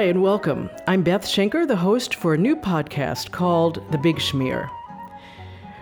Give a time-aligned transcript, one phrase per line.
[0.00, 0.70] Hi, and welcome.
[0.86, 4.70] I'm Beth Schenker, the host for a new podcast called The Big Schmear.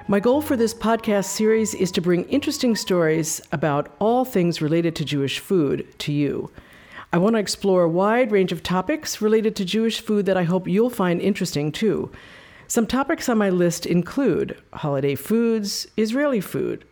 [0.09, 4.97] My goal for this podcast series is to bring interesting stories about all things related
[4.97, 6.51] to Jewish food to you.
[7.13, 10.43] I want to explore a wide range of topics related to Jewish food that I
[10.43, 12.11] hope you'll find interesting too.
[12.67, 16.85] Some topics on my list include holiday foods, Israeli food,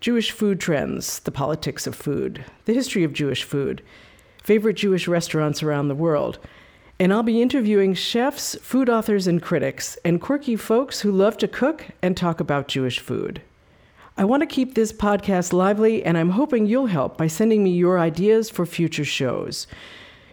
[0.00, 3.82] Jewish food trends, the politics of food, the history of Jewish food,
[4.42, 6.38] favorite Jewish restaurants around the world.
[7.02, 11.48] And I'll be interviewing chefs, food authors, and critics, and quirky folks who love to
[11.48, 13.42] cook and talk about Jewish food.
[14.16, 17.70] I want to keep this podcast lively, and I'm hoping you'll help by sending me
[17.70, 19.66] your ideas for future shows.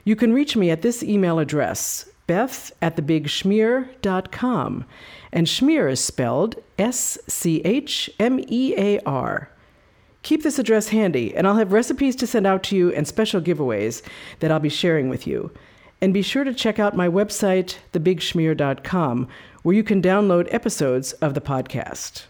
[0.04, 4.86] You can reach me at this email address, beth at thebigschmear.com.
[5.32, 9.50] And schmear is spelled S C H M E A R.
[10.22, 13.42] Keep this address handy, and I'll have recipes to send out to you and special
[13.42, 14.04] giveaways
[14.40, 15.50] that I'll be sharing with you.
[16.02, 19.28] And be sure to check out my website, thebigschmear.com,
[19.64, 22.24] where you can download episodes of the podcast.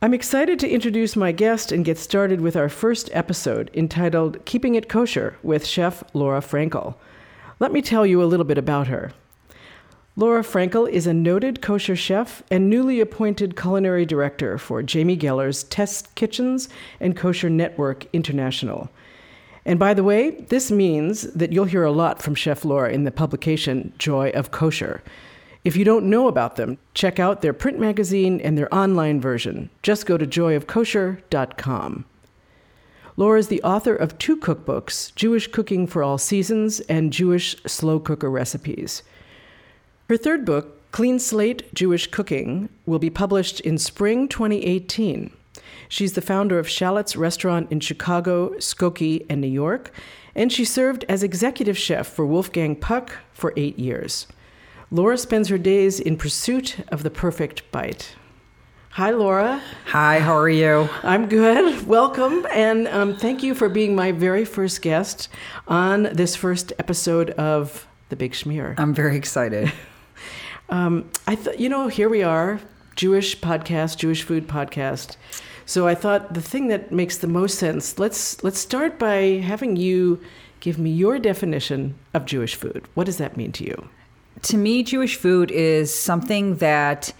[0.00, 4.74] I'm excited to introduce my guest and get started with our first episode entitled Keeping
[4.74, 6.96] It Kosher with Chef Laura Frankel.
[7.60, 9.12] Let me tell you a little bit about her.
[10.16, 15.62] Laura Frankel is a noted kosher chef and newly appointed culinary director for Jamie Geller's
[15.64, 16.68] Test Kitchens
[16.98, 18.90] and Kosher Network International.
[19.64, 23.04] And by the way, this means that you'll hear a lot from Chef Laura in
[23.04, 25.02] the publication Joy of Kosher.
[25.64, 29.70] If you don't know about them, check out their print magazine and their online version.
[29.82, 32.04] Just go to joyofkosher.com.
[33.16, 38.00] Laura is the author of two cookbooks Jewish Cooking for All Seasons and Jewish Slow
[38.00, 39.02] Cooker Recipes.
[40.08, 45.30] Her third book, Clean Slate Jewish Cooking, will be published in spring 2018.
[45.88, 49.92] She's the founder of Shallot's Restaurant in Chicago, Skokie, and New York,
[50.34, 54.26] and she served as executive chef for Wolfgang Puck for eight years.
[54.90, 58.14] Laura spends her days in pursuit of the perfect bite.
[58.90, 59.62] Hi, Laura.
[59.86, 60.88] Hi, how are you?
[61.02, 61.86] I'm good.
[61.86, 65.28] Welcome, and um, thank you for being my very first guest
[65.66, 68.74] on this first episode of The Big Schmear.
[68.78, 69.72] I'm very excited.
[70.68, 72.58] Um, I thought, you know, here we are,
[72.96, 75.16] Jewish podcast, Jewish food podcast.
[75.66, 77.98] So I thought the thing that makes the most sense.
[77.98, 80.20] Let's let's start by having you
[80.60, 82.84] give me your definition of Jewish food.
[82.94, 83.88] What does that mean to you?
[84.42, 87.12] To me, Jewish food is something that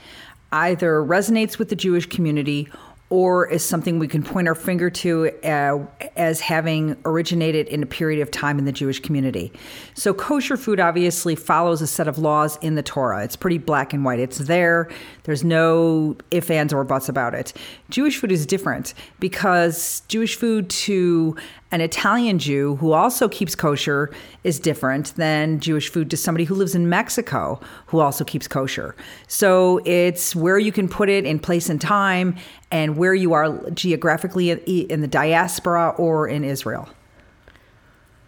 [0.50, 2.68] either resonates with the Jewish community
[3.12, 5.78] or is something we can point our finger to uh,
[6.16, 9.52] as having originated in a period of time in the Jewish community.
[9.92, 13.22] So, kosher food obviously follows a set of laws in the Torah.
[13.22, 14.18] It's pretty black and white.
[14.18, 14.88] It's there.
[15.24, 17.52] There's no ifs, ands, or buts about it.
[17.90, 21.36] Jewish food is different because Jewish food to
[21.72, 24.10] an Italian Jew who also keeps kosher
[24.44, 28.94] is different than Jewish food to somebody who lives in Mexico who also keeps kosher.
[29.26, 32.36] So it's where you can put it in place and time
[32.70, 36.88] and where you are geographically in the diaspora or in Israel.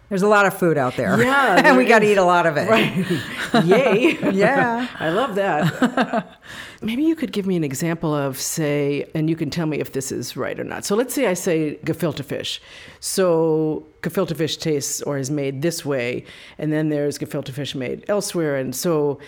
[0.09, 1.19] There's a lot of food out there.
[1.19, 1.61] Yeah.
[1.65, 2.69] and we got to eat a lot of it.
[2.69, 3.65] Right.
[3.65, 4.17] Yay.
[4.33, 4.87] yeah.
[4.99, 6.39] I love that.
[6.85, 9.93] Maybe you could give me an example of, say, and you can tell me if
[9.93, 10.85] this is right or not.
[10.85, 12.61] So let's say I say gefilte fish.
[12.99, 16.25] So gefilte fish tastes or is made this way,
[16.59, 18.55] and then there's gefilte fish made elsewhere.
[18.57, 19.19] And so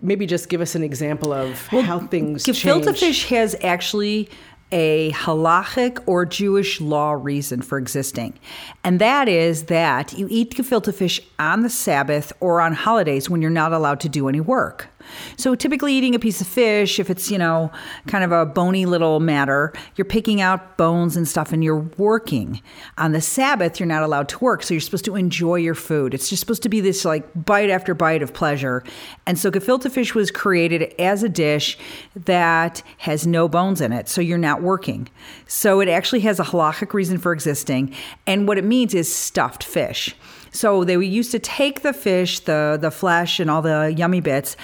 [0.00, 3.00] maybe just give us an example of well, how things gefilte change.
[3.00, 4.28] fish has actually
[4.72, 8.38] a halachic or Jewish law reason for existing.
[8.82, 13.42] And that is that you eat gefilte fish on the Sabbath or on holidays when
[13.42, 14.88] you're not allowed to do any work.
[15.36, 17.70] So typically eating a piece of fish, if it's, you know,
[18.06, 22.60] kind of a bony little matter, you're picking out bones and stuff and you're working.
[22.98, 24.62] On the Sabbath, you're not allowed to work.
[24.62, 26.14] So you're supposed to enjoy your food.
[26.14, 28.82] It's just supposed to be this like bite after bite of pleasure.
[29.26, 31.78] And so gefilte fish was created as a dish
[32.14, 34.08] that has no bones in it.
[34.08, 35.08] So you're not working.
[35.46, 37.94] So it actually has a halachic reason for existing.
[38.26, 40.14] And what it means is stuffed fish.
[40.52, 44.56] So they used to take the fish, the the flesh and all the yummy bits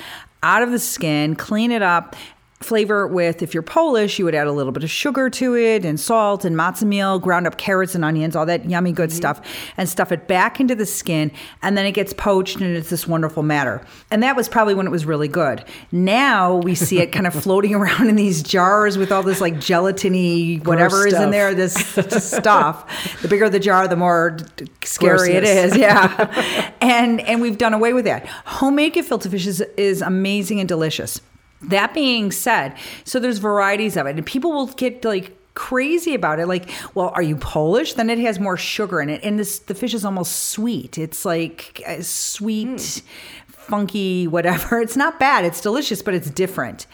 [0.43, 2.17] out of the skin, clean it up,
[2.61, 5.85] flavor with if you're polish you would add a little bit of sugar to it
[5.85, 9.17] and salt and matzo meal ground up carrots and onions all that yummy good mm-hmm.
[9.17, 9.41] stuff
[9.77, 11.31] and stuff it back into the skin
[11.63, 13.85] and then it gets poached and it's this wonderful matter.
[14.11, 15.65] And that was probably when it was really good.
[15.93, 19.55] Now we see it kind of floating around in these jars with all this like
[19.55, 21.75] gelatiny whatever is in there this,
[22.19, 23.21] stuff.
[23.23, 24.39] The bigger the jar the more
[24.85, 25.37] scary Grossness.
[25.37, 26.73] it is yeah.
[26.81, 28.27] And and we've done away with that.
[28.27, 31.21] Homemade gefilte fish is, is amazing and delicious
[31.63, 32.75] that being said,
[33.05, 36.47] so there's varieties of it, and people will get like crazy about it.
[36.47, 37.95] Like, well, are you Polish?
[37.95, 40.99] Then it has more sugar in it, and this the fish is almost sweet.
[40.99, 42.69] It's like a sweet.
[42.69, 43.03] Mm
[43.69, 44.81] funky whatever.
[44.89, 45.45] It's not bad.
[45.45, 46.87] It's delicious, but it's different.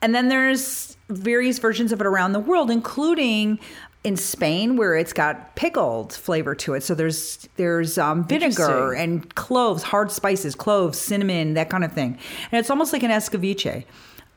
[0.00, 3.58] And then there's various versions of it around the world, including
[4.02, 6.82] in Spain where it's got pickled flavor to it.
[6.82, 12.18] So there's there's um, vinegar and cloves, hard spices, cloves, cinnamon, that kind of thing.
[12.50, 13.84] And it's almost like an escabeche.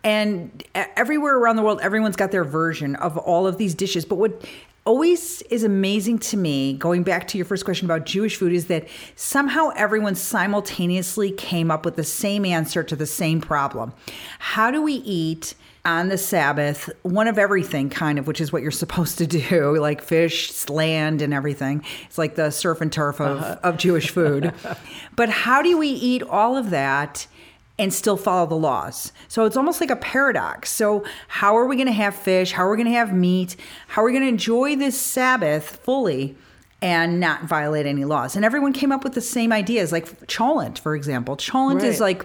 [0.04, 4.04] And everywhere around the world, everyone's got their version of all of these dishes.
[4.04, 4.44] But what
[4.86, 8.68] always is amazing to me, going back to your first question about Jewish food, is
[8.68, 13.94] that somehow everyone simultaneously came up with the same answer to the same problem.
[14.40, 15.56] How do we eat?
[15.86, 19.78] On the Sabbath, one of everything, kind of, which is what you're supposed to do,
[19.80, 21.84] like fish, land, and everything.
[22.06, 23.60] It's like the surf and turf of, uh-huh.
[23.64, 24.54] of Jewish food.
[25.16, 27.28] but how do we eat all of that?
[27.80, 29.12] and still follow the laws.
[29.28, 30.70] So it's almost like a paradox.
[30.70, 32.52] So, how are we going to have fish?
[32.52, 33.56] How are we going to have meat?
[33.88, 36.38] How are we going to enjoy this Sabbath fully
[36.84, 38.36] and not violate any laws?
[38.36, 41.36] And everyone came up with the same ideas, like cholent, for example.
[41.36, 41.86] Cholent right.
[41.86, 42.24] is like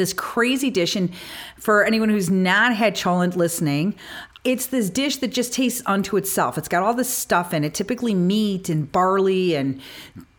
[0.00, 0.96] this crazy dish.
[0.96, 1.14] And
[1.56, 3.94] for anyone who's not had cholent listening,
[4.42, 6.56] it's this dish that just tastes unto itself.
[6.58, 9.80] It's got all this stuff in it, typically meat and barley and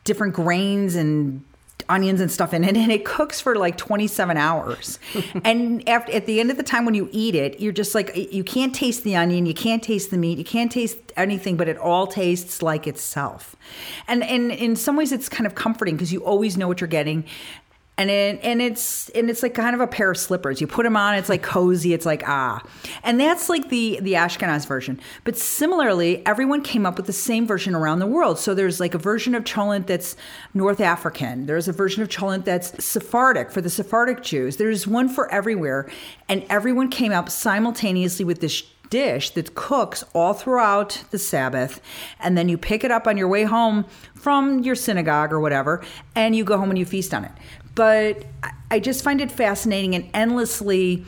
[0.04, 1.44] different grains and
[1.90, 4.98] onions and stuff in it and it cooks for like 27 hours
[5.44, 8.16] and after, at the end of the time when you eat it you're just like
[8.16, 11.68] you can't taste the onion you can't taste the meat you can't taste anything but
[11.68, 13.56] it all tastes like itself
[14.08, 16.88] and, and in some ways it's kind of comforting because you always know what you're
[16.88, 17.26] getting
[17.98, 20.60] and it, and it's and it's like kind of a pair of slippers.
[20.60, 21.94] You put them on, it's like cozy.
[21.94, 22.64] It's like ah,
[23.04, 25.00] and that's like the the Ashkenaz version.
[25.24, 28.40] But similarly, everyone came up with the same version around the world.
[28.40, 30.16] So there's like a version of cholent that's
[30.54, 31.46] North African.
[31.46, 34.58] There's a version of cholent that's Sephardic for the Sephardic Jews.
[34.58, 35.90] There's one for everywhere,
[36.28, 41.82] and everyone came up simultaneously with this dish that cooks all throughout the Sabbath,
[42.20, 43.86] and then you pick it up on your way home
[44.16, 45.84] from your synagogue or whatever,
[46.16, 47.32] and you go home and you feast on it
[47.76, 48.26] but
[48.70, 51.06] I just find it fascinating and endlessly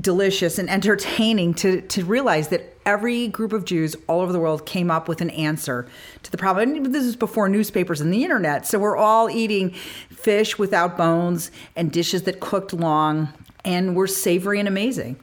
[0.00, 4.66] delicious and entertaining to, to realize that every group of Jews all over the world
[4.66, 5.88] came up with an answer
[6.22, 6.74] to the problem.
[6.74, 8.66] And this is before newspapers and the internet.
[8.66, 9.70] So we're all eating
[10.10, 13.32] fish without bones and dishes that cooked long
[13.64, 15.18] and were savory and amazing.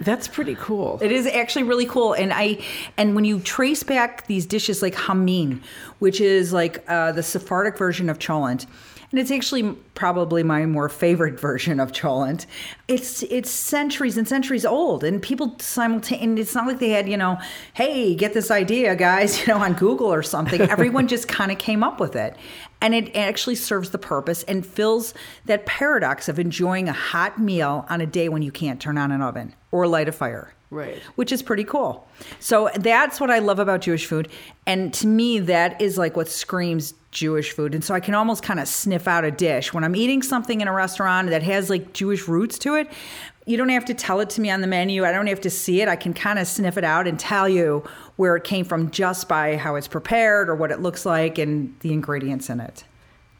[0.00, 0.98] That's pretty cool.
[1.02, 2.64] It is actually really cool, and I
[2.96, 5.60] and when you trace back these dishes like hameen,
[5.98, 8.64] which is like uh, the Sephardic version of cholent,
[9.10, 12.46] and it's actually probably my more favorite version of cholent.
[12.86, 16.42] It's it's centuries and centuries old, and people simultaneously.
[16.42, 17.38] It's not like they had you know,
[17.74, 20.60] hey, get this idea, guys, you know, on Google or something.
[20.70, 22.36] Everyone just kind of came up with it,
[22.80, 27.86] and it actually serves the purpose and fills that paradox of enjoying a hot meal
[27.88, 30.54] on a day when you can't turn on an oven or light a fire.
[30.70, 30.98] Right.
[31.16, 32.06] Which is pretty cool.
[32.38, 34.28] So that's what I love about Jewish food.
[34.66, 37.74] And to me, that is like what screams Jewish food.
[37.74, 39.72] And so I can almost kind of sniff out a dish.
[39.74, 42.88] When I'm eating something in a restaurant that has like Jewish roots to it,
[43.50, 45.04] you don't have to tell it to me on the menu.
[45.04, 45.88] I don't have to see it.
[45.88, 47.82] I can kind of sniff it out and tell you
[48.16, 51.74] where it came from just by how it's prepared or what it looks like and
[51.80, 52.84] the ingredients in it.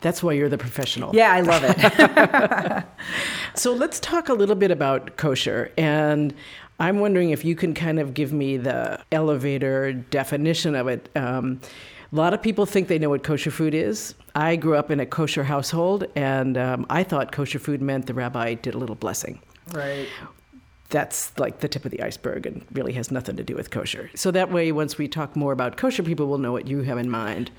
[0.00, 1.14] That's why you're the professional.
[1.14, 2.84] Yeah, I love it.
[3.54, 5.70] so let's talk a little bit about kosher.
[5.78, 6.34] And
[6.80, 11.08] I'm wondering if you can kind of give me the elevator definition of it.
[11.14, 11.60] Um,
[12.12, 14.16] a lot of people think they know what kosher food is.
[14.34, 18.14] I grew up in a kosher household, and um, I thought kosher food meant the
[18.14, 19.40] rabbi did a little blessing.
[19.72, 20.08] Right.
[20.88, 24.10] That's like the tip of the iceberg and really has nothing to do with kosher.
[24.14, 26.98] So that way, once we talk more about kosher, people will know what you have
[26.98, 27.50] in mind.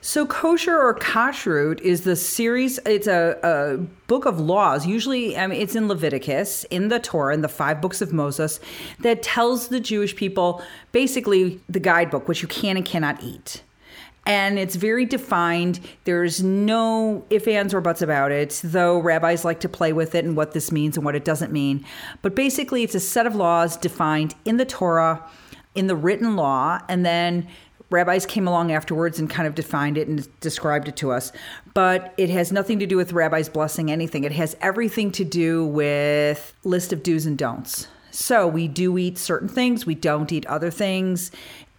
[0.00, 4.86] So, kosher or kashrut is the series, it's a, a, book of laws.
[4.86, 8.60] Usually, I mean, it's in Leviticus, in the Torah, in the five books of Moses,
[9.00, 10.62] that tells the Jewish people
[10.92, 13.62] basically the guidebook, which you can and cannot eat
[14.28, 15.80] and it's very defined.
[16.04, 20.24] There's no ifs, ands, or buts about it, though rabbis like to play with it
[20.24, 21.84] and what this means and what it doesn't mean.
[22.20, 25.26] But basically, it's a set of laws defined in the Torah,
[25.74, 27.48] in the written law, and then
[27.88, 31.32] rabbis came along afterwards and kind of defined it and described it to us.
[31.72, 34.24] But it has nothing to do with rabbis blessing anything.
[34.24, 37.88] It has everything to do with list of do's and don'ts.
[38.10, 41.30] So we do eat certain things, we don't eat other things,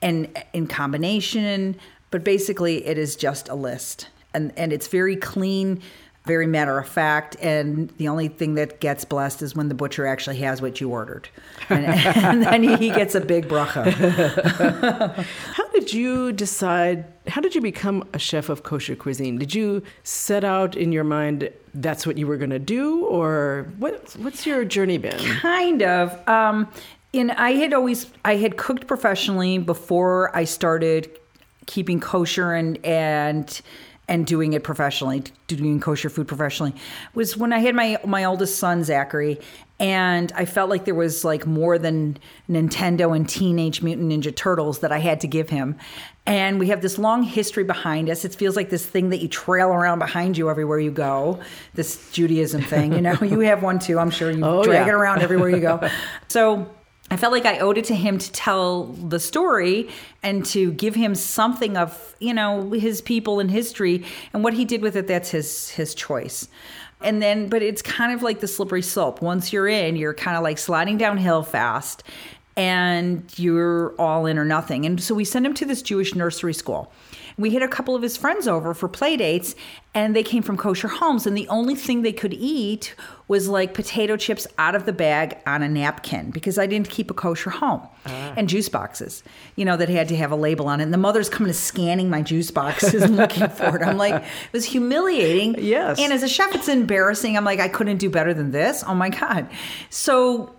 [0.01, 1.75] and in combination,
[2.11, 4.07] but basically, it is just a list.
[4.33, 5.81] And, and it's very clean,
[6.25, 7.35] very matter of fact.
[7.39, 10.89] And the only thing that gets blessed is when the butcher actually has what you
[10.89, 11.29] ordered.
[11.69, 13.93] And, and then he gets a big bracha.
[15.53, 17.05] how did you decide?
[17.27, 19.37] How did you become a chef of kosher cuisine?
[19.37, 23.05] Did you set out in your mind that's what you were going to do?
[23.05, 25.19] Or what, what's your journey been?
[25.19, 26.27] Kind of.
[26.27, 26.67] Um,
[27.13, 31.09] and I had always I had cooked professionally before I started
[31.69, 33.61] keeping kosher and and
[34.07, 36.73] and doing it professionally, doing kosher food professionally,
[37.13, 39.39] was when I had my my oldest son Zachary,
[39.79, 42.17] and I felt like there was like more than
[42.49, 45.75] Nintendo and Teenage Mutant Ninja Turtles that I had to give him.
[46.25, 48.25] And we have this long history behind us.
[48.25, 51.39] It feels like this thing that you trail around behind you everywhere you go.
[51.73, 53.97] This Judaism thing, you know, you have one too.
[53.99, 54.93] I'm sure you Oh, drag yeah.
[54.93, 55.87] it around everywhere you go.
[56.27, 56.69] So
[57.11, 59.89] I felt like I owed it to him to tell the story
[60.21, 64.63] and to give him something of, you know, his people and history and what he
[64.63, 66.47] did with it that's his his choice.
[67.01, 69.21] And then but it's kind of like the slippery slope.
[69.21, 72.03] Once you're in, you're kind of like sliding downhill fast
[72.55, 74.85] and you're all in or nothing.
[74.85, 76.91] And so we sent him to this Jewish nursery school.
[77.39, 79.55] We had a couple of his friends over for play dates,
[79.93, 81.25] and they came from kosher homes.
[81.25, 82.93] And the only thing they could eat
[83.29, 87.09] was like potato chips out of the bag on a napkin because I didn't keep
[87.09, 88.33] a kosher home ah.
[88.35, 89.23] and juice boxes,
[89.55, 90.83] you know, that had to have a label on it.
[90.83, 93.81] And the mother's coming to scanning my juice boxes and looking for it.
[93.81, 95.55] I'm like, it was humiliating.
[95.59, 95.97] Yes.
[95.97, 97.37] And as a chef, it's embarrassing.
[97.37, 98.83] I'm like, I couldn't do better than this.
[98.85, 99.47] Oh my God.
[99.89, 100.58] So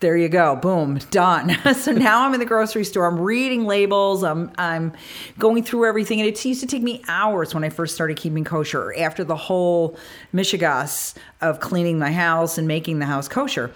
[0.00, 1.56] there you go boom done.
[1.74, 4.92] So now i'm in the grocery store i'm reading labels i'm i'm
[5.38, 8.44] going through everything and it used to take me hours when i first started keeping
[8.44, 9.96] kosher after the whole
[10.34, 13.70] mishigas of cleaning my house and making the house kosher.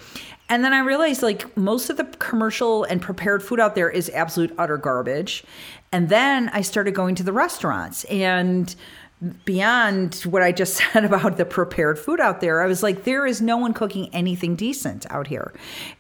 [0.49, 4.11] And then i realized like most of the commercial and prepared food out there is
[4.11, 5.45] absolute utter garbage.
[5.93, 8.75] And then i started going to the restaurants and
[9.45, 13.27] beyond what I just said about the prepared food out there, I was like, there
[13.27, 15.53] is no one cooking anything decent out here.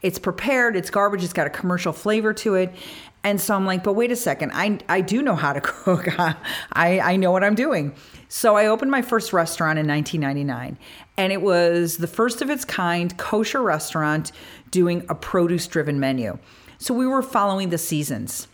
[0.02, 2.74] It's prepared, it's garbage, it's got a commercial flavor to it.
[3.22, 6.08] And so I'm like, but wait a second, I, I do know how to cook.
[6.18, 6.36] I,
[6.72, 7.94] I know what I'm doing.
[8.28, 10.78] So I opened my first restaurant in 1999,
[11.16, 14.32] and it was the first of its kind kosher restaurant
[14.70, 16.38] doing a produce driven menu.
[16.78, 18.46] So we were following the seasons.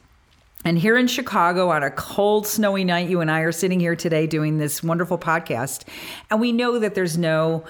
[0.67, 3.95] And here in Chicago on a cold, snowy night, you and I are sitting here
[3.95, 5.85] today doing this wonderful podcast.
[6.29, 7.65] And we know that there's no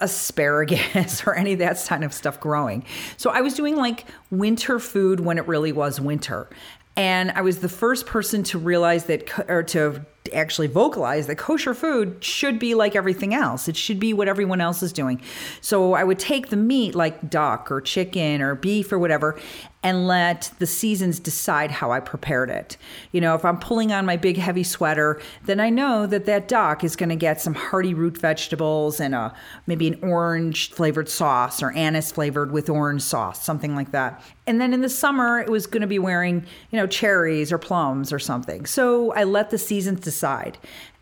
[0.00, 2.84] asparagus or any of that kind of stuff growing.
[3.16, 6.50] So I was doing like winter food when it really was winter.
[6.96, 11.74] And I was the first person to realize that, or to actually vocalize that kosher
[11.74, 13.68] food should be like everything else.
[13.68, 15.20] It should be what everyone else is doing.
[15.60, 19.38] So I would take the meat, like duck or chicken or beef or whatever,
[19.82, 22.76] and let the seasons decide how I prepared it.
[23.12, 26.48] You know, if I'm pulling on my big heavy sweater, then I know that that
[26.48, 29.32] duck is going to get some hearty root vegetables and a
[29.68, 34.20] maybe an orange flavored sauce or anise flavored with orange sauce, something like that.
[34.48, 37.58] And then in the summer, it was going to be wearing, you know, cherries or
[37.58, 38.66] plums or something.
[38.66, 40.15] So I let the seasons decide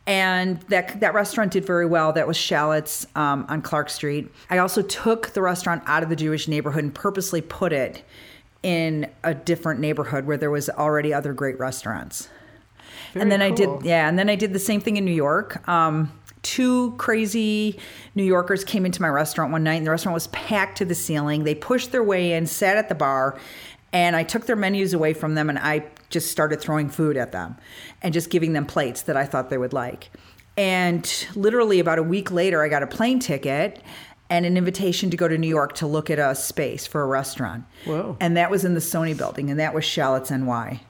[0.07, 2.13] and that that restaurant did very well.
[2.13, 4.31] That was Shallots um, on Clark Street.
[4.51, 8.05] I also took the restaurant out of the Jewish neighborhood and purposely put it
[8.63, 12.29] in a different neighborhood where there was already other great restaurants.
[13.15, 15.67] and then I did yeah, and then I did the same thing in New York.
[15.69, 17.79] Um, two crazy
[18.15, 20.95] New Yorkers came into my restaurant one night, and the restaurant was packed to the
[20.95, 21.45] ceiling.
[21.45, 23.39] They pushed their way in, sat at the bar,
[23.95, 27.31] and I took their menus away from them, and I just started throwing food at
[27.31, 27.57] them
[28.03, 30.11] and just giving them plates that I thought they would like.
[30.57, 33.81] And literally about a week later, I got a plane ticket
[34.29, 37.07] and an invitation to go to New York to look at a space for a
[37.07, 37.65] restaurant.
[37.85, 38.17] Whoa.
[38.21, 40.81] And that was in the Sony building, and that was Shallots NY.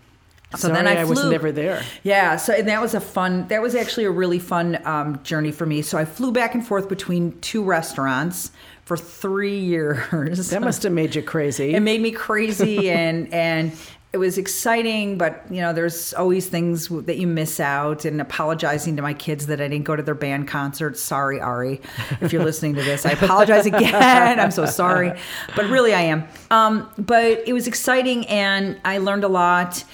[0.52, 1.82] So Sorry, then I, I was never there.
[2.04, 3.48] Yeah, so and that was a fun.
[3.48, 5.82] That was actually a really fun um, journey for me.
[5.82, 8.50] So I flew back and forth between two restaurants
[8.84, 10.50] for three years.
[10.50, 11.74] That must have made you crazy.
[11.74, 13.72] it made me crazy, and and
[14.12, 15.18] it was exciting.
[15.18, 18.04] But you know, there's always things that you miss out.
[18.04, 20.96] And apologizing to my kids that I didn't go to their band concert.
[20.98, 21.80] Sorry, Ari,
[22.20, 24.38] if you're listening to this, I apologize again.
[24.38, 25.12] I'm so sorry,
[25.56, 26.24] but really I am.
[26.50, 29.84] Um, but it was exciting, and I learned a lot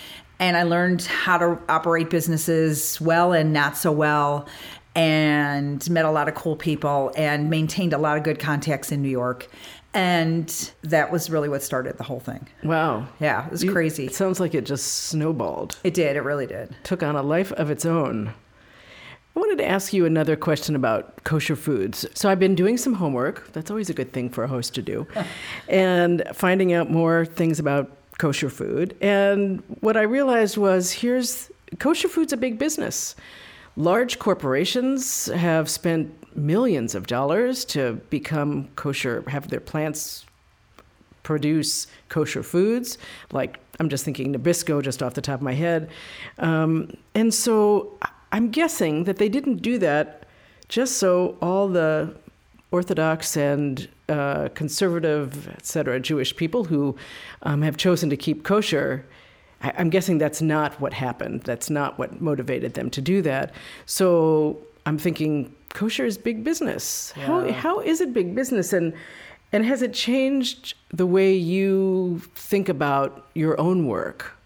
[0.40, 4.49] and I learned how to operate businesses well and not so well,
[4.94, 9.02] and met a lot of cool people and maintained a lot of good contacts in
[9.02, 9.49] New York.
[9.92, 10.49] And
[10.82, 12.47] that was really what started the whole thing.
[12.62, 13.09] wow.
[13.18, 14.06] Yeah, it was You- crazy.
[14.06, 16.75] It sounds like it just snowballed, It did, it really did.
[16.85, 18.32] took on a life of its own.
[19.37, 22.04] I wanted to ask you another question about kosher foods.
[22.14, 23.52] So I've been doing some homework.
[23.52, 25.06] That's always a good thing for a host to do.
[25.68, 28.97] and finding out more things about kosher food.
[29.00, 33.14] And what I realized was here's kosher food's a big business.
[33.76, 40.26] Large corporations have spent millions of dollars to become kosher, have their plants
[41.22, 42.98] produce kosher foods.
[43.32, 45.90] Like I'm just thinking Nabisco, just off the top of my head.
[46.38, 47.98] Um, and so
[48.32, 50.26] I'm guessing that they didn't do that
[50.68, 52.14] just so all the
[52.70, 56.96] Orthodox and uh, conservative, et cetera, Jewish people who
[57.42, 59.04] um, have chosen to keep kosher
[59.62, 61.42] I- I'm guessing that's not what happened.
[61.42, 63.54] That's not what motivated them to do that.
[63.86, 67.12] So I'm thinking kosher is big business.
[67.12, 68.92] How how is it big business and
[69.52, 74.36] and has it changed the way you think about your own work?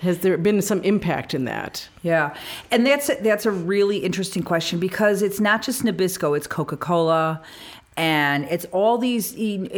[0.00, 1.88] Has there been some impact in that?
[2.02, 2.34] Yeah,
[2.72, 7.40] and that's that's a really interesting question because it's not just Nabisco; it's Coca Cola,
[7.96, 9.32] and it's all these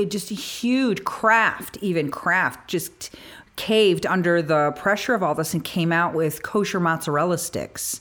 [0.09, 3.15] just huge Kraft, even Kraft, just
[3.57, 8.01] caved under the pressure of all this and came out with kosher mozzarella sticks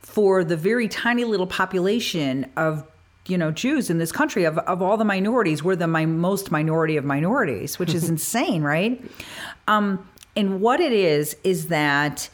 [0.00, 2.86] for the very tiny little population of
[3.26, 6.50] you know Jews in this country of, of all the minorities we're the my most
[6.50, 9.02] minority of minorities which is insane right?
[9.68, 12.30] Um, and what it is is that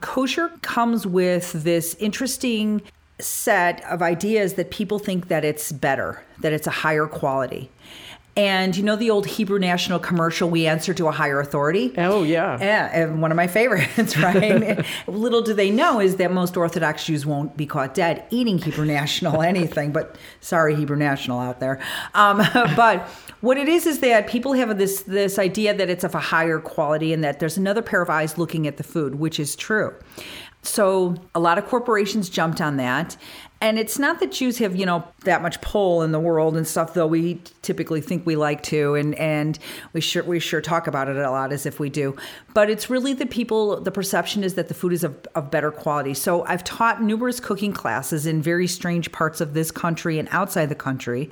[0.00, 2.82] kosher comes with this interesting
[3.20, 7.70] set of ideas that people think that it's better that it's a higher quality
[8.34, 11.92] and you know the old Hebrew National commercial, we answer to a higher authority?
[11.98, 12.56] Oh yeah.
[12.58, 14.84] Yeah, and one of my favorites, right?
[15.06, 18.86] Little do they know is that most Orthodox Jews won't be caught dead eating Hebrew
[18.86, 21.80] National anything, but sorry, Hebrew National out there.
[22.14, 22.38] Um,
[22.76, 23.06] but
[23.42, 26.58] what it is is that people have this this idea that it's of a higher
[26.58, 29.94] quality and that there's another pair of eyes looking at the food, which is true.
[30.62, 33.16] So a lot of corporations jumped on that.
[33.62, 36.66] And it's not that Jews have, you know, that much pull in the world and
[36.66, 39.56] stuff, though we typically think we like to, and and
[39.92, 42.16] we sure we sure talk about it a lot as if we do.
[42.54, 43.80] But it's really the people.
[43.80, 46.12] The perception is that the food is of, of better quality.
[46.12, 50.68] So I've taught numerous cooking classes in very strange parts of this country and outside
[50.68, 51.30] the country,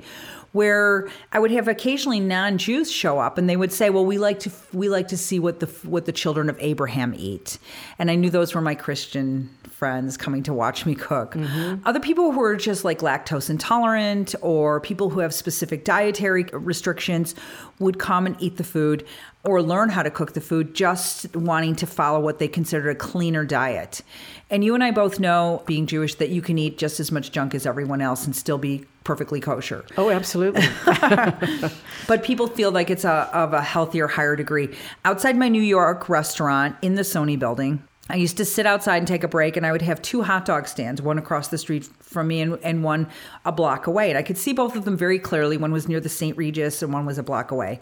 [0.53, 4.39] where I would have occasionally non-Jews show up and they would say, "Well, we like
[4.39, 7.57] to we like to see what the what the children of Abraham eat,"
[7.99, 9.49] and I knew those were my Christian
[9.81, 11.33] friends coming to watch me cook.
[11.33, 11.87] Mm-hmm.
[11.87, 17.33] Other people who are just like lactose intolerant or people who have specific dietary restrictions
[17.79, 19.03] would come and eat the food
[19.43, 22.95] or learn how to cook the food just wanting to follow what they consider a
[22.95, 24.03] cleaner diet.
[24.51, 27.31] And you and I both know, being Jewish, that you can eat just as much
[27.31, 29.83] junk as everyone else and still be perfectly kosher.
[29.97, 30.61] Oh, absolutely.
[32.07, 34.75] But people feel like it's a, of a healthier, higher degree.
[35.05, 39.07] Outside my New York restaurant in the Sony building, I used to sit outside and
[39.07, 41.85] take a break, and I would have two hot dog stands, one across the street
[41.99, 43.07] from me and, and one
[43.45, 44.09] a block away.
[44.09, 45.55] And I could see both of them very clearly.
[45.55, 46.35] One was near the St.
[46.35, 47.79] Regis, and one was a block away.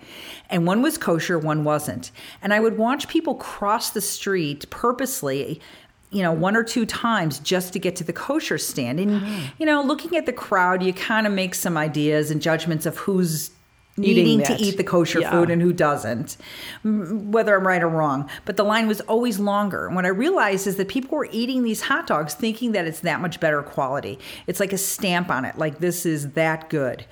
[0.50, 2.12] And one was kosher, one wasn't.
[2.44, 5.60] And I would watch people cross the street purposely
[6.12, 9.00] you know, one or two times just to get to the kosher stand.
[9.00, 9.46] And, hmm.
[9.60, 12.98] you know, looking at the crowd, you kind of make some ideas and judgments of
[12.98, 13.52] who's
[14.00, 15.32] needing to eat the kosher Yeah.
[15.32, 16.38] food and who doesn't,
[16.84, 18.30] whether I'm right or wrong.
[18.46, 19.88] But the line was always longer.
[19.88, 23.02] And what I realized is that people were eating these hot dogs thinking that it's
[23.02, 24.20] that much better quality.
[24.48, 27.06] It's like a stamp on it, like this is that good.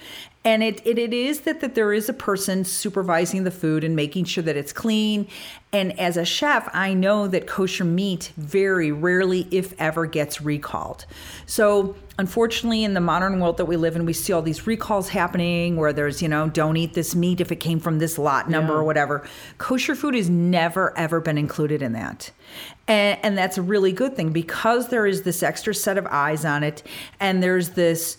[0.47, 3.97] And it, it, it is that, that there is a person supervising the food and
[3.97, 5.27] making sure that it's clean.
[5.73, 11.05] And as a chef, I know that kosher meat very rarely, if ever, gets recalled.
[11.47, 15.09] So unfortunately, in the modern world that we live in, we see all these recalls
[15.09, 18.49] happening where there's, you know, don't eat this meat if it came from this lot
[18.49, 18.79] number Yeah.
[18.79, 19.27] or whatever.
[19.57, 22.31] Kosher food has never, ever been included in that.
[22.87, 26.45] And, and that's a really good thing because there is this extra set of eyes
[26.45, 26.83] on it
[27.19, 28.15] and there's this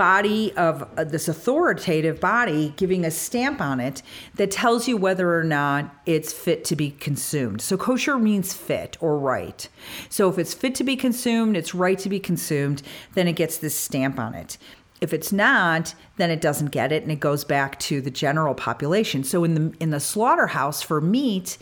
[0.00, 4.02] body of uh, this authoritative body giving a stamp on it
[4.34, 7.60] that tells you whether or not it's fit to be consumed.
[7.60, 9.68] So kosher means fit or right.
[10.08, 12.80] So if it's fit to be consumed, it's right to be consumed,
[13.12, 14.56] then it gets this stamp on it.
[15.02, 18.54] If it's not, then it doesn't get it and it goes back to the general
[18.54, 19.22] population.
[19.22, 21.58] So in the in the slaughterhouse for meat,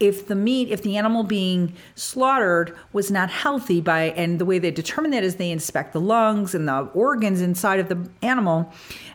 [0.00, 4.58] if the meat, if the animal being slaughtered was not healthy by and the way
[4.58, 8.72] they determine that is they inspect the lungs and the organs inside of the animal.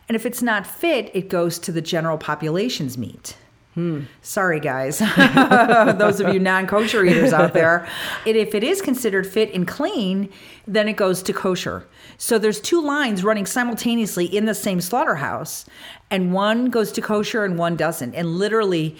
[0.08, 3.36] And if it's not fit, it goes to the general population's meat.
[3.76, 4.04] Hmm.
[4.22, 5.00] Sorry, guys.
[5.98, 7.86] Those of you non kosher eaters out there.
[8.26, 10.32] And if it is considered fit and clean,
[10.66, 11.86] then it goes to kosher.
[12.16, 15.66] So there's two lines running simultaneously in the same slaughterhouse,
[16.10, 18.14] and one goes to kosher and one doesn't.
[18.14, 18.96] And literally,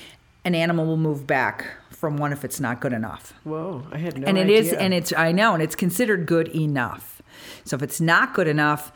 [0.47, 3.35] an animal will move back from one if it's not good enough.
[3.43, 4.59] Whoa, I had no and it idea.
[4.59, 7.21] is and it's i know and it's considered good enough.
[7.65, 8.93] So if it's not good enough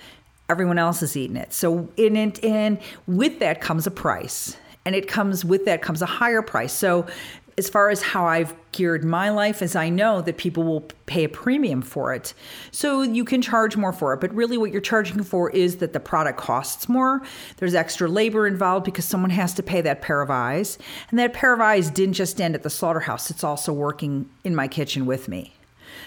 [0.49, 1.53] everyone else is eating it.
[1.53, 6.03] So in it and with that comes a price and it comes with that comes
[6.03, 6.73] a higher price.
[6.73, 7.07] So
[7.59, 11.25] as far as how I've geared my life is I know that people will pay
[11.25, 12.33] a premium for it.
[12.71, 15.93] So you can charge more for it, but really what you're charging for is that
[15.93, 17.23] the product costs more.
[17.57, 20.79] There's extra labor involved because someone has to pay that pair of eyes.
[21.11, 24.55] And that pair of eyes didn't just end at the slaughterhouse, it's also working in
[24.55, 25.55] my kitchen with me.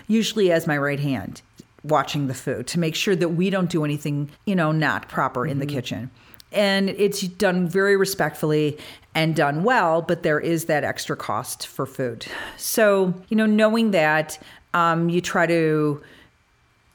[0.07, 1.41] Usually as my right hand
[1.83, 5.45] watching the food to make sure that we don't do anything, you know, not proper
[5.45, 5.75] in the mm-hmm.
[5.75, 6.11] kitchen.
[6.53, 8.77] And it's done very respectfully
[9.15, 12.25] and done well, but there is that extra cost for food.
[12.57, 14.39] So, you know, knowing that,
[14.73, 16.01] um, you try to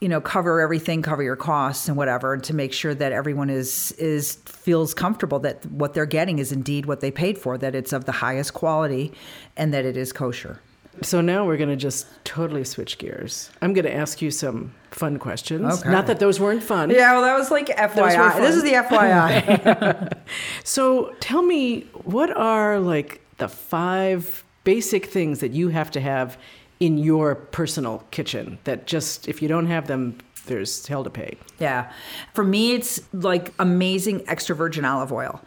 [0.01, 3.93] you know cover everything cover your costs and whatever to make sure that everyone is
[3.93, 7.93] is feels comfortable that what they're getting is indeed what they paid for that it's
[7.93, 9.13] of the highest quality
[9.57, 10.61] and that it is kosher
[11.03, 13.51] so now we're going to just totally switch gears.
[13.63, 15.81] I'm going to ask you some fun questions.
[15.81, 15.91] Okay.
[15.91, 16.91] Not that those weren't fun.
[16.91, 18.37] Yeah, well, that was like FYI.
[18.37, 20.17] This is the FYI.
[20.65, 26.39] so tell me, what are like the five basic things that you have to have
[26.81, 31.37] in your personal kitchen that just, if you don't have them, there's hell to pay?
[31.59, 31.91] Yeah.
[32.35, 35.41] For me, it's like amazing extra virgin olive oil.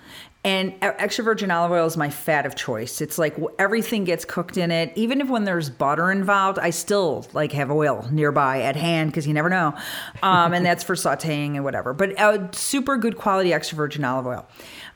[0.44, 3.00] And extra virgin olive oil is my fat of choice.
[3.00, 4.92] It's like everything gets cooked in it.
[4.96, 9.28] Even if when there's butter involved, I still like have oil nearby at hand because
[9.28, 9.76] you never know.
[10.24, 11.94] Um, and that's for sauteing and whatever.
[11.94, 14.48] But uh, super good quality extra virgin olive oil.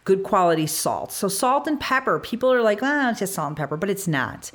[0.03, 1.12] Good quality salt.
[1.12, 2.19] So salt and pepper.
[2.19, 4.51] People are like, well, it's just salt and pepper, but it's not.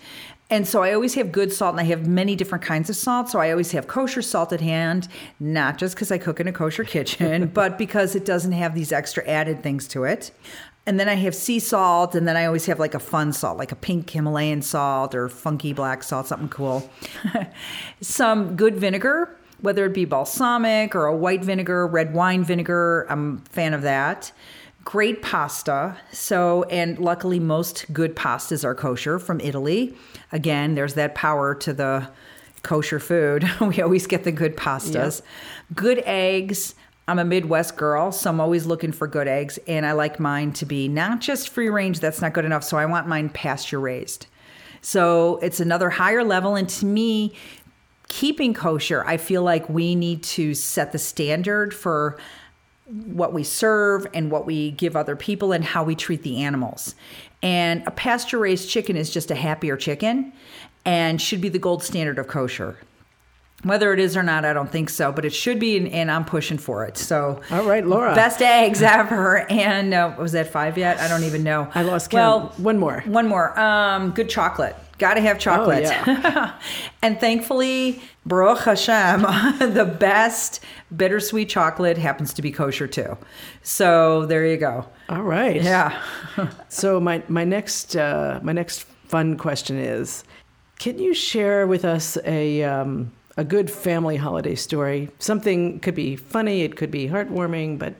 [0.50, 3.28] And so I always have good salt, and I have many different kinds of salt.
[3.28, 5.06] So I always have kosher salt at hand,
[5.38, 8.90] not just because I cook in a kosher kitchen, but because it doesn't have these
[8.90, 10.32] extra added things to it.
[10.90, 13.58] And then I have sea salt, and then I always have like a fun salt,
[13.58, 16.90] like a pink Himalayan salt or funky black salt, something cool.
[18.00, 23.06] Some good vinegar, whether it be balsamic or a white vinegar, red wine vinegar.
[23.08, 24.32] I'm a fan of that.
[24.82, 25.96] Great pasta.
[26.10, 29.94] So, and luckily, most good pastas are kosher from Italy.
[30.32, 32.08] Again, there's that power to the
[32.64, 33.48] kosher food.
[33.60, 35.20] we always get the good pastas.
[35.20, 35.76] Yep.
[35.76, 36.74] Good eggs.
[37.10, 40.52] I'm a Midwest girl, so I'm always looking for good eggs, and I like mine
[40.52, 42.62] to be not just free range, that's not good enough.
[42.62, 44.28] So I want mine pasture raised.
[44.80, 46.54] So it's another higher level.
[46.54, 47.34] And to me,
[48.06, 52.16] keeping kosher, I feel like we need to set the standard for
[52.86, 56.94] what we serve and what we give other people and how we treat the animals.
[57.42, 60.32] And a pasture raised chicken is just a happier chicken
[60.84, 62.78] and should be the gold standard of kosher.
[63.62, 66.10] Whether it is or not, I don't think so, but it should be, and, and
[66.10, 66.96] I'm pushing for it.
[66.96, 70.98] So, all right, Laura, best eggs ever, and uh, was that five yet?
[70.98, 71.70] I don't even know.
[71.74, 72.44] I lost count.
[72.44, 73.58] Well, one more, one more.
[73.58, 74.76] Um, good chocolate.
[74.96, 75.86] Got to have chocolate.
[75.86, 76.58] Oh, yeah.
[77.02, 79.22] and thankfully, Baruch Hashem,
[79.74, 80.62] the best
[80.94, 83.16] bittersweet chocolate happens to be kosher too.
[83.62, 84.86] So there you go.
[85.08, 85.62] All right.
[85.62, 86.02] Yeah.
[86.68, 90.24] so my my next uh, my next fun question is,
[90.78, 95.08] can you share with us a um, a good family holiday story.
[95.18, 97.94] Something could be funny, it could be heartwarming, but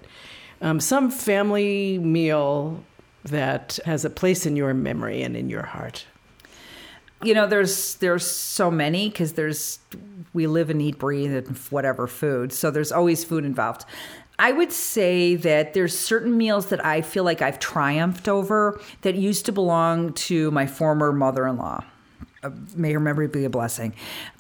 [0.61, 2.85] um, some family meal
[3.25, 6.05] that has a place in your memory and in your heart.
[7.23, 9.79] You know, there's there's so many because there's
[10.35, 12.53] we live and eat, breathe, and whatever food.
[12.53, 13.87] So there's always food involved.
[14.39, 19.15] I would say that there's certain meals that I feel like I've triumphed over that
[19.15, 21.85] used to belong to my former mother-in-law.
[22.43, 23.95] Uh, may her memory be a blessing,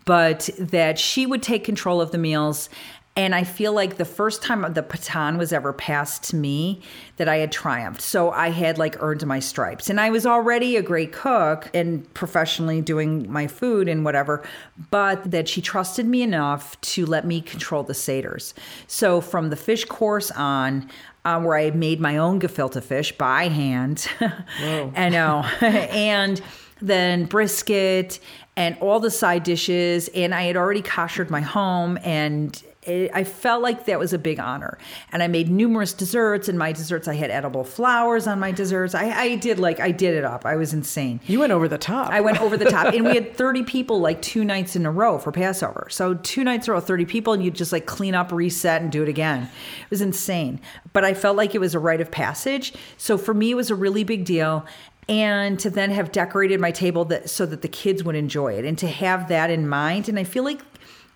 [0.07, 2.71] but that she would take control of the meals.
[3.17, 6.81] And I feel like the first time the baton was ever passed to me,
[7.17, 8.01] that I had triumphed.
[8.01, 9.91] So I had like earned my stripes.
[9.91, 14.43] And I was already a great cook and professionally doing my food and whatever,
[14.91, 18.55] but that she trusted me enough to let me control the Seders.
[18.87, 20.89] So from the fish course on,
[21.25, 24.09] um, where I made my own gefilte fish by hand.
[24.61, 25.45] I know.
[25.61, 26.41] and
[26.81, 28.19] then brisket
[28.57, 30.09] and all the side dishes.
[30.09, 34.19] And I had already koshered my home and it, I felt like that was a
[34.19, 34.79] big honor.
[35.12, 36.49] And I made numerous desserts.
[36.49, 38.95] And my desserts, I had edible flowers on my desserts.
[38.95, 40.47] I, I did like, I did it up.
[40.47, 41.21] I was insane.
[41.27, 42.11] You went over the top.
[42.11, 42.95] I went over the top.
[42.95, 45.88] and we had 30 people like two nights in a row for Passover.
[45.90, 48.81] So two nights in a row, 30 people, and you just like clean up, reset,
[48.81, 49.43] and do it again.
[49.83, 50.61] It was insane.
[50.93, 52.73] But I felt like it was a rite of passage.
[52.97, 54.66] So for me, it was a really big deal
[55.09, 58.65] and to then have decorated my table that so that the kids would enjoy it
[58.65, 60.61] and to have that in mind and i feel like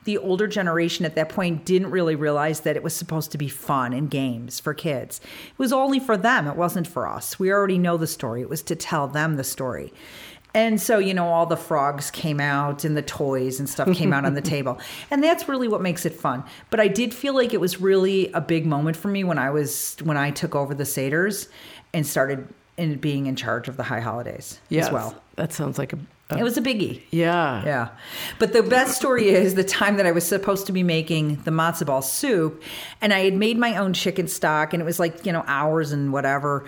[0.04, 3.48] the older generation at that point didn't really realize that it was supposed to be
[3.48, 5.20] fun and games for kids.
[5.46, 7.38] It was only for them, it wasn't for us.
[7.38, 9.92] We already know the story, it was to tell them the story.
[10.56, 14.12] And so, you know, all the frogs came out and the toys and stuff came
[14.12, 14.78] out on the table.
[15.10, 16.44] And that's really what makes it fun.
[16.70, 19.50] But I did feel like it was really a big moment for me when I
[19.50, 21.48] was when I took over the Seders
[21.92, 25.22] and started in being in charge of the high holidays yes, as well.
[25.36, 25.98] That sounds like a,
[26.30, 27.02] a, It was a biggie.
[27.10, 27.64] Yeah.
[27.64, 27.88] Yeah.
[28.38, 31.50] But the best story is the time that I was supposed to be making the
[31.50, 32.62] matzo ball soup
[33.00, 35.92] and I had made my own chicken stock and it was like, you know, hours
[35.92, 36.64] and whatever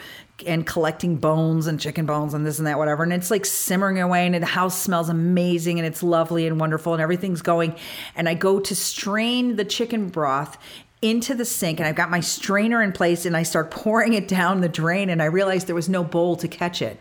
[0.46, 3.98] and collecting bones and chicken bones and this and that whatever and it's like simmering
[3.98, 7.74] away and the house smells amazing and it's lovely and wonderful and everything's going
[8.14, 10.58] and I go to strain the chicken broth
[11.02, 14.28] into the sink and I've got my strainer in place and I start pouring it
[14.28, 17.00] down the drain and I realized there was no bowl to catch it.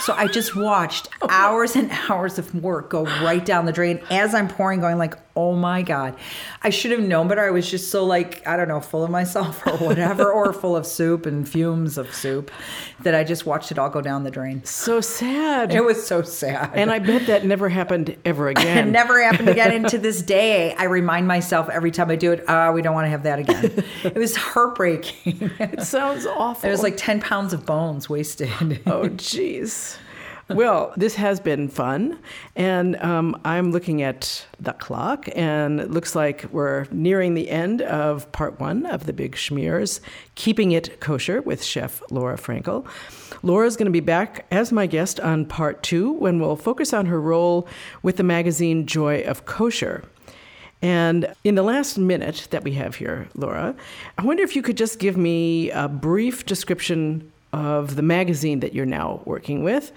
[0.00, 1.28] So I just watched oh.
[1.30, 5.14] hours and hours of work go right down the drain as I'm pouring, going like,
[5.36, 6.16] oh my God.
[6.62, 7.42] I should have known better.
[7.42, 10.74] I was just so like, I don't know, full of myself or whatever, or full
[10.74, 12.50] of soup and fumes of soup
[13.00, 14.64] that I just watched it all go down the drain.
[14.64, 15.72] So sad.
[15.72, 16.70] It was so sad.
[16.74, 18.88] And I bet that never happened ever again.
[18.88, 19.72] it never happened again.
[19.72, 22.94] And to this day, I remind myself every time I do it, ah, we don't
[22.94, 23.84] want to have that again.
[24.04, 25.50] it was heartbreaking.
[25.58, 26.68] it sounds awful.
[26.68, 28.48] It was like 10 pounds of bones wasted.
[28.86, 29.98] oh, jeez.
[30.48, 32.20] Well, this has been fun.
[32.54, 37.82] And um, I'm looking at the clock, and it looks like we're nearing the end
[37.82, 40.00] of part one of the Big Schmears,
[40.36, 42.86] Keeping It Kosher with Chef Laura Frankel.
[43.42, 47.06] Laura's going to be back as my guest on part two when we'll focus on
[47.06, 47.66] her role
[48.02, 50.04] with the magazine Joy of Kosher.
[50.80, 53.74] And in the last minute that we have here, Laura,
[54.18, 58.74] I wonder if you could just give me a brief description of the magazine that
[58.74, 59.92] you're now working with,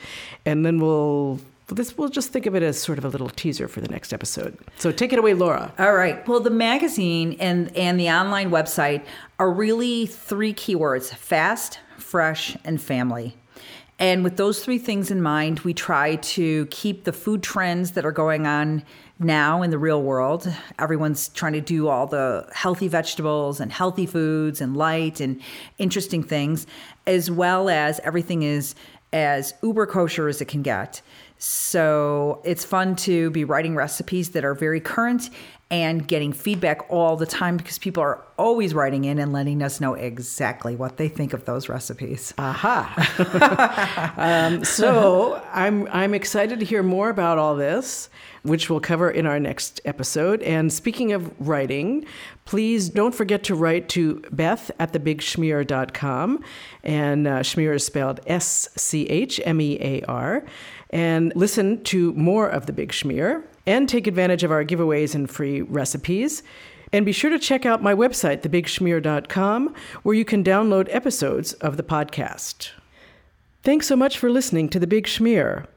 [0.46, 3.68] and then we'll this we'll just think of it as sort of a little teaser
[3.68, 4.58] for the next episode.
[4.78, 5.72] So take it away, Laura.
[5.78, 6.28] All right.
[6.28, 9.04] Well, the magazine and and the online website
[9.38, 13.36] are really three keywords: fast, fresh, and family.
[14.00, 18.06] And with those three things in mind, we try to keep the food trends that
[18.06, 18.84] are going on
[19.20, 20.52] now in the real world.
[20.80, 25.42] Everyone's trying to do all the healthy vegetables and healthy foods and light and
[25.78, 26.66] interesting things,
[27.06, 28.74] as well as everything is
[29.12, 31.02] as uber kosher as it can get.
[31.38, 35.30] So it's fun to be writing recipes that are very current
[35.72, 39.80] and getting feedback all the time because people are always writing in and letting us
[39.80, 42.34] know exactly what they think of those recipes.
[42.40, 44.14] Aha.
[44.18, 48.10] um, so I'm I'm excited to hear more about all this,
[48.42, 50.42] which we'll cover in our next episode.
[50.42, 52.06] And speaking of writing,
[52.46, 56.44] please don't forget to write to Beth at thebigschmear.com.
[56.84, 60.44] And uh, schmear is spelled S C H M E A R.
[60.90, 65.30] And listen to more of The Big Schmear and take advantage of our giveaways and
[65.30, 66.42] free recipes.
[66.92, 71.78] And be sure to check out my website, thebigschmear.com, where you can download episodes of
[71.78, 72.72] the podcast.
[73.62, 75.68] Thanks so much for listening to The Big Schmear.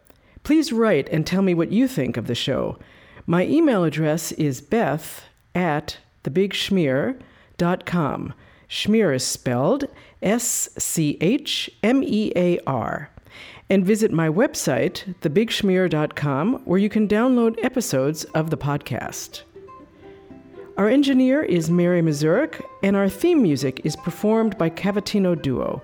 [0.42, 2.78] Please write and tell me what you think of the show.
[3.26, 8.34] My email address is beth at thebigschmear.com.
[8.70, 9.84] Schmear is spelled
[10.22, 13.11] S C H M E A R
[13.70, 19.42] and visit my website, thebigschmear.com, where you can download episodes of the podcast.
[20.76, 25.82] Our engineer is Mary Mazurik, and our theme music is performed by Cavatina Duo.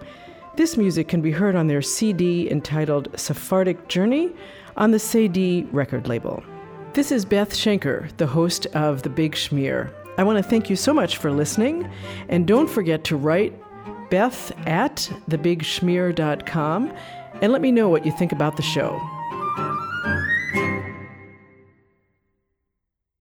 [0.56, 4.30] This music can be heard on their CD entitled Sephardic Journey
[4.76, 6.42] on the Cedille record label.
[6.94, 9.92] This is Beth Schenker, the host of The Big Schmear.
[10.16, 11.88] I want to thank you so much for listening,
[12.28, 13.54] and don't forget to write
[14.10, 16.92] beth at thebigschmear.com
[17.40, 19.17] and let me know what you think about the show.